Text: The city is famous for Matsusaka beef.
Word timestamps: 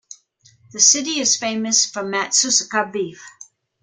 The 0.71 0.79
city 0.79 1.19
is 1.19 1.37
famous 1.37 1.85
for 1.85 2.01
Matsusaka 2.01 2.91
beef. 2.91 3.23